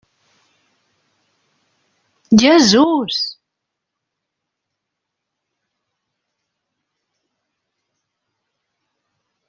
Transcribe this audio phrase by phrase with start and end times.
[2.43, 3.19] Jesús!